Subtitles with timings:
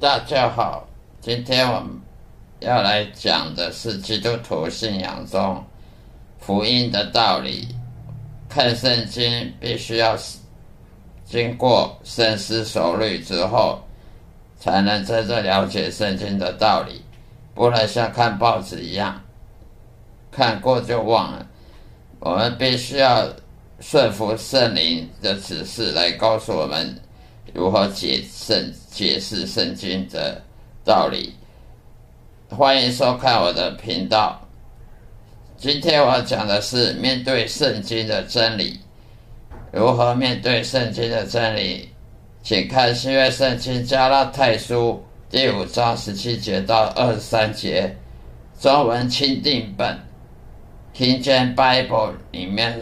[0.00, 0.86] 大家好，
[1.20, 2.00] 今天我们
[2.60, 5.60] 要来讲的是基督徒信仰中
[6.38, 7.66] 福音的道理。
[8.48, 10.16] 看圣经必须要
[11.24, 13.80] 经过深思熟虑之后，
[14.56, 17.02] 才能真正了解圣经的道理，
[17.52, 19.20] 不能像看报纸一样，
[20.30, 21.44] 看过就忘了。
[22.20, 23.28] 我们必须要
[23.80, 26.96] 顺服圣灵的指示，来告诉我们
[27.54, 28.72] 如何解圣。
[28.90, 30.42] 解释圣经的
[30.84, 31.32] 道理，
[32.48, 34.40] 欢迎收看我的频道。
[35.56, 38.80] 今天我要讲的是面对圣经的真理，
[39.70, 41.90] 如何面对圣经的真理？
[42.42, 47.94] 请看新约圣经加拉太书第五章十七节到二十三节，
[48.58, 49.96] 中文钦定本
[50.92, 52.80] （King James Bible） 里面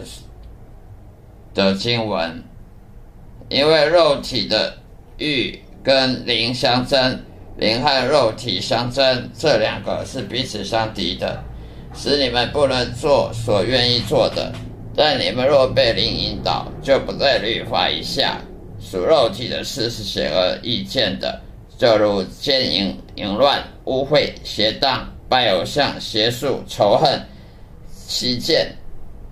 [1.53, 2.43] 的经文，
[3.49, 4.77] 因为肉体的
[5.17, 5.59] 欲。
[5.83, 7.17] 跟灵相争，
[7.55, 11.41] 灵和肉体相争，这两个是彼此相敌的，
[11.95, 14.51] 使你们不能做所愿意做的。
[14.93, 18.41] 但你们若被灵引导，就不在律法以下。
[18.81, 21.39] 属肉体的事是显而易见的，
[21.77, 27.21] 就如奸淫、淫乱、污秽、邪荡、拜偶像、邪术、仇恨、
[28.07, 28.75] 欺见、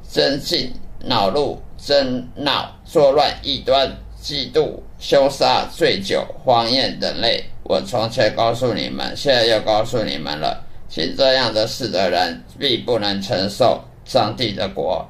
[0.10, 0.72] 争竞、
[1.04, 3.92] 恼怒、争闹、作乱、异端。
[4.26, 10.66] 嫉妒、凶杀、醉酒、荒宴等类，我从前告诉你们，现在又告诉你们了。
[10.90, 15.08] 行这样的事的人，必不能承受上帝的国。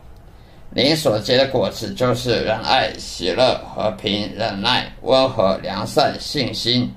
[0.70, 6.94] 您所结的果子，就是仁爱、喜乐、和平、忍耐、温和、良善、信心、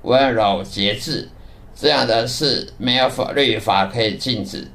[0.00, 1.28] 温柔、节制。
[1.74, 4.66] 这样的事，没有法律法可以禁止。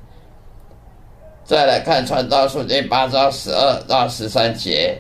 [1.44, 4.96] 再来看传道书第八章十二到十三节。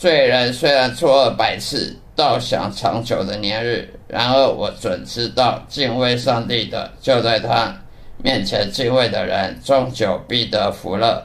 [0.00, 7.76] 罪人虽然错恶百次，倒享长久的年日；然而我准知道，敬畏上帝的，就在他
[8.16, 11.22] 面前敬畏的人，终究必得福乐。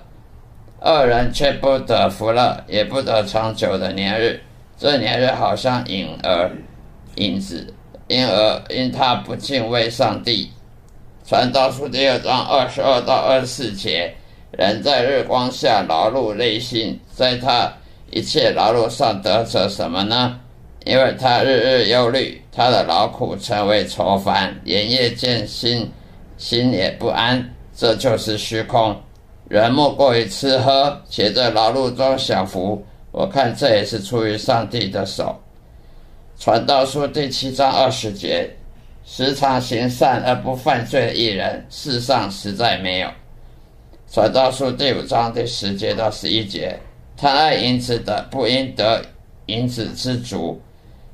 [0.81, 4.41] 恶人却不得福乐，也不得长久的年日。
[4.77, 6.51] 这年日好像影儿、
[7.15, 7.73] 影子，
[8.09, 10.51] 因而因他不敬畏上帝。
[11.25, 14.13] 传道书第二章二十二到二十四节：
[14.51, 17.71] 人在日光下劳碌内心，在他。
[18.11, 20.39] 一切劳碌上得着什么呢？
[20.85, 25.91] 因为他日日忧虑，他的劳苦成为愁烦，连夜见心，
[26.37, 27.43] 心也不安。
[27.75, 28.95] 这就是虚空。
[29.49, 32.83] 人莫过于吃喝，且在劳碌中享福。
[33.11, 35.35] 我看这也是出于上帝的手。
[36.37, 38.49] 传道书第七章二十节：
[39.05, 43.09] 时常行善而不犯罪的艺人，世上实在没有。
[44.11, 46.79] 传道书第五章第十节到十一节。
[47.17, 49.03] 贪爱银子的，不应得
[49.45, 50.59] 银子知足；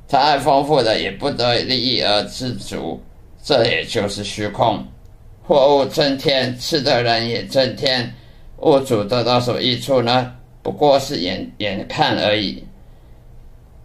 [0.08, 3.00] 贪爱丰富的，也不得利益而知足。
[3.44, 4.86] 这也就是虚空。
[5.44, 8.14] 货物增添，吃的人也增添，
[8.58, 10.34] 物主得到什么益处呢？
[10.64, 12.64] 不过是眼眼看而已。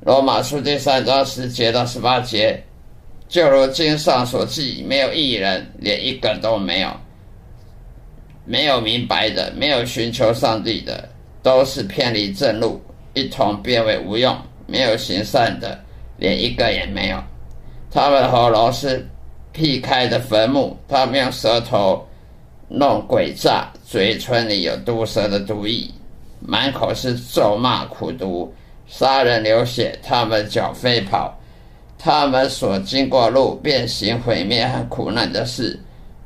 [0.01, 2.63] 罗马书第三章十节到十八节，
[3.29, 6.91] 就如经上所记，没有一人，连一个都没有，
[8.45, 11.09] 没有明白的，没有寻求上帝的。
[11.47, 12.81] 都是偏离正路，
[13.15, 14.37] 一同变为无用，
[14.67, 15.79] 没有行善的，
[16.17, 17.23] 连一个也没有。
[17.89, 19.09] 他们的喉咙是
[19.53, 22.05] 劈开的坟墓，他们用舌头
[22.67, 25.89] 弄诡诈，嘴唇里有毒蛇的毒液，
[26.41, 28.53] 满口是咒骂苦毒，
[28.89, 29.97] 杀人流血。
[30.03, 31.33] 他们脚飞跑，
[31.97, 35.79] 他们所经过路，便行毁灭和苦难的事。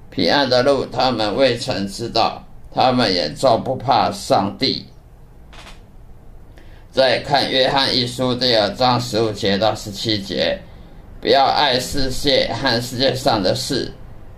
[0.08, 2.42] 平安的路，他们未曾知道，
[2.74, 4.86] 他们也终不怕上帝。
[6.92, 10.58] 再看约翰一书第二章十五节到十七节，
[11.20, 13.88] 不要爱世界和世界上的事。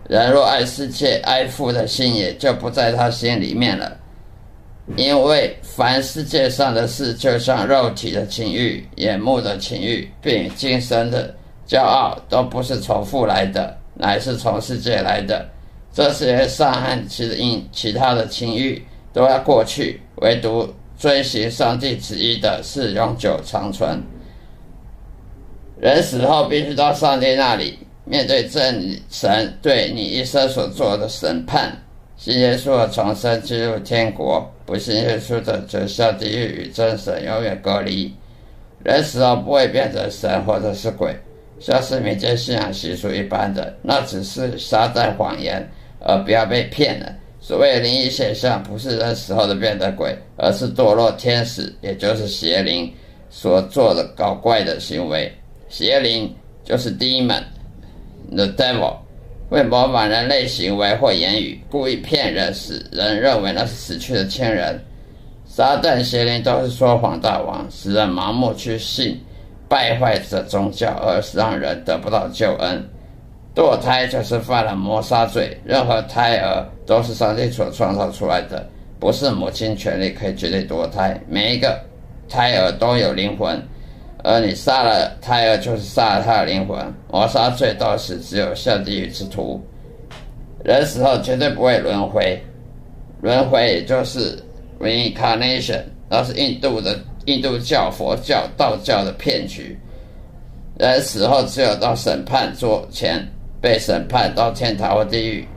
[0.06, 3.96] 人若爱世界，爱父的心也就不在他心里面了。
[4.96, 11.34] 因为凡世界上的事，就像肉体的情欲、眼目的情欲，并今生的
[11.66, 15.49] 骄傲，都不是从父来的，乃是从世界来的。
[15.90, 20.69] 这些善和其因其他的情欲都要过去，唯独。
[21.02, 24.00] 遵行上帝旨意的是永久长存。
[25.81, 31.76] 人死后必须到上帝那里，面对真神对你一生所做的审判。
[32.16, 38.14] 信耶稣的重生进入天国，不信耶稣的则下地狱与真神永远隔离。
[38.84, 41.12] 人死后不会变成神或者是鬼，
[41.58, 45.69] 像是民间信仰习俗一般的，那只是撒旦谎言，
[45.99, 47.12] 而不要被骗了。
[47.44, 52.88] 所谓灵异现象，不是人死后的变得鬼，而是堕落天使，也就是邪灵
[53.30, 55.30] 所做的搞怪的行为。
[55.68, 56.32] 邪灵
[56.64, 58.94] 就是 demon，The Devil
[59.50, 64.80] 会模仿人类行为或言语，故意骗人，使人认为那是死去的亲人。
[65.44, 69.20] 撒旦邪灵都是说谎大王，使人盲目去信，
[69.68, 72.88] 败坏这宗教，而是让人得不到救恩。
[73.54, 75.56] 堕胎就是犯了谋杀罪。
[75.64, 78.66] 任何胎儿都是上帝所创造出来的，
[78.99, 81.20] 不是母亲权利可以决定堕胎。
[81.28, 81.78] 每一个
[82.28, 83.62] 胎儿都有灵魂，
[84.25, 86.78] 而你杀了胎儿，就是杀了他的灵魂。
[87.10, 89.60] 谋杀罪到死，只有下地狱之徒。
[90.64, 92.40] 人死后绝对不会轮回，
[93.20, 94.38] 轮回也就是
[94.81, 99.76] reincarnation，那是印度的印度教、佛教、道教的骗局。
[100.78, 103.22] 人死后只有到审判桌前。
[103.62, 105.49] 被审判到天堂或地狱，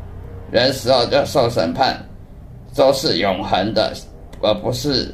[0.52, 1.98] 人死后就受审判，
[2.76, 3.92] 都是永恒的，
[4.42, 5.12] 而不是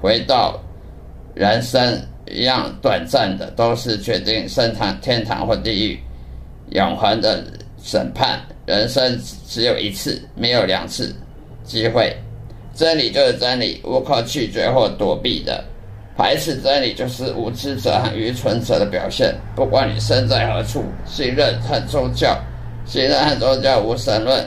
[0.00, 0.56] 回到
[1.34, 2.00] 人生
[2.30, 6.00] 一样短暂的，都是决定升堂天堂或地狱，
[6.70, 7.44] 永恒的
[7.82, 8.40] 审判。
[8.66, 11.14] 人生只有一次，没有两次
[11.64, 12.16] 机会。
[12.72, 15.64] 真理就是真理，无可拒绝或躲避的。
[16.16, 19.34] 排斥真理就是无知者和愚蠢者的表现。
[19.54, 22.38] 不管你身在何处，信任和宗教，
[22.86, 24.44] 信任和宗教无神论，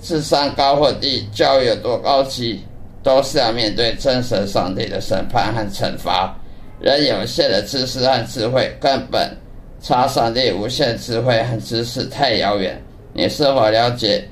[0.00, 2.62] 智商高或低，教育有多高级，
[3.02, 6.34] 都是要面对真神上帝的审判和惩罚。
[6.80, 9.36] 人有限的知识和智慧，根本
[9.80, 12.80] 差上帝无限智慧和知识太遥远。
[13.12, 14.24] 你是否了解？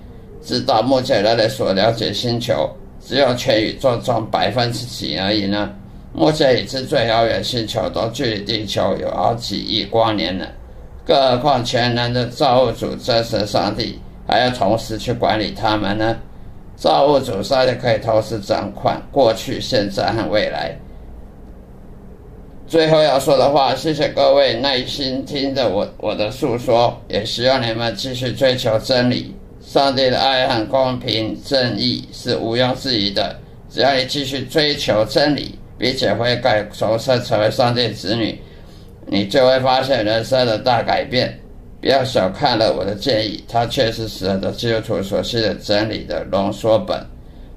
[0.42, 2.70] 知道目前人类所了解星球，
[3.04, 5.74] 只有全宇宙中百分之几而已呢？
[6.16, 10.48] 目前已知最遥远星球都距离地球有好几亿光年了，
[11.04, 16.16] 更何况全能的造物主真神上帝还要同时去管理他们呢？
[16.74, 20.74] 造物主上帝可以同时掌管过去、现在和未来。
[22.66, 29.36] 最后要说的话，谢谢各位耐心听着我我的诉说，也希望你们继续追求真理。
[29.60, 33.36] 上帝的爱和公平正义是毋庸置疑的，
[33.68, 35.58] 只要你继续追求真理。
[35.78, 38.38] 并且会改重生成为上帝子女，
[39.06, 41.38] 你就会发现人生的大改变。
[41.80, 46.98] 不要小看了我的建议，它确实是很多基督徒所需的真理的浓缩本，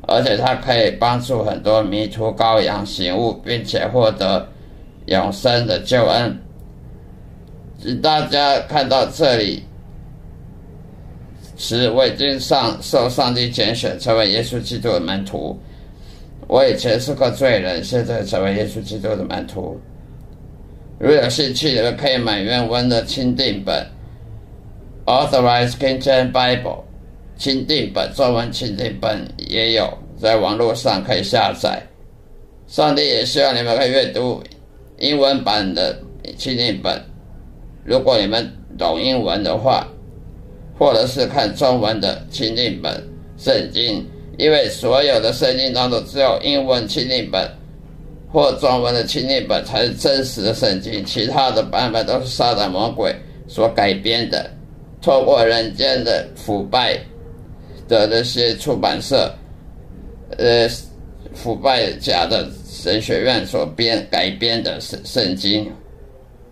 [0.02, 4.48] 而且它可以帮助很多迷途羔羊醒悟，并且获得
[5.06, 6.38] 永生的救恩。
[8.02, 9.64] 大家看到这里
[11.58, 15.58] 是，我已经上受上帝拣选，成为耶稣基督的门徒。
[16.50, 19.80] 我以前是个罪人，现在成为耶稣基督的门徒。
[20.98, 23.86] 如有兴趣，你们可以买原文的钦定本
[25.06, 26.64] 《Authorized King James Bible》
[27.38, 31.84] 钦定本，中文钦定本也有，在网络上可以下载。
[32.66, 34.42] 上帝也希望你们可以阅读
[34.98, 36.02] 英文版的
[36.36, 37.00] 钦定本，
[37.86, 39.88] 如果你们懂英文的话，
[40.80, 43.08] 或者是看中文的钦定本
[43.38, 44.04] 圣经。
[44.40, 47.46] 因为所有的圣经当中，只有英文钦定本
[48.32, 53.14] 或中文的钦定本才是真实的圣经，其他的版本都是撒旦魔鬼
[53.50, 54.50] 所改编的，
[55.02, 56.98] 透过人间的腐败
[57.90, 59.30] 的那些出版社，
[60.38, 60.70] 呃，
[61.34, 65.70] 腐败假的神学院所编改编的圣圣经，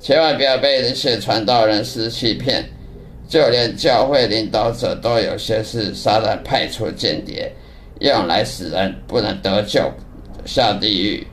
[0.01, 2.65] 千万不要被那些传道人士欺骗，
[3.29, 7.49] 就连教会领导者都有些是撒旦派出间谍。
[7.99, 9.91] 用来使人不能得救，
[10.45, 11.27] 下地狱。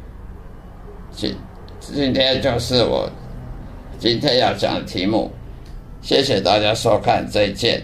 [1.12, 1.34] 今
[1.80, 3.08] 今天就是我
[3.98, 5.30] 今天要讲的题目。
[6.02, 7.82] 谢谢大家收看，再见。